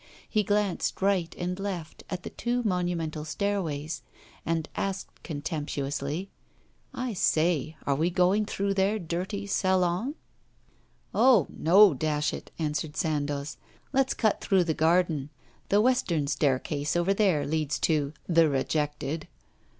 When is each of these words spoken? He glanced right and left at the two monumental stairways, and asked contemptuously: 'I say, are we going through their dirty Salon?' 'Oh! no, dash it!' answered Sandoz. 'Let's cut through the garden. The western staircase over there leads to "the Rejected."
He 0.27 0.41
glanced 0.41 0.99
right 0.99 1.31
and 1.37 1.59
left 1.59 2.03
at 2.09 2.23
the 2.23 2.31
two 2.31 2.63
monumental 2.63 3.23
stairways, 3.23 4.01
and 4.43 4.67
asked 4.75 5.21
contemptuously: 5.21 6.31
'I 6.91 7.13
say, 7.13 7.75
are 7.85 7.93
we 7.93 8.09
going 8.09 8.47
through 8.47 8.73
their 8.73 8.97
dirty 8.97 9.45
Salon?' 9.45 10.15
'Oh! 11.13 11.45
no, 11.55 11.93
dash 11.93 12.33
it!' 12.33 12.49
answered 12.57 12.97
Sandoz. 12.97 13.57
'Let's 13.93 14.15
cut 14.15 14.41
through 14.41 14.63
the 14.63 14.73
garden. 14.73 15.29
The 15.69 15.81
western 15.81 16.25
staircase 16.25 16.95
over 16.95 17.13
there 17.13 17.45
leads 17.45 17.77
to 17.81 18.13
"the 18.27 18.49
Rejected." 18.49 19.27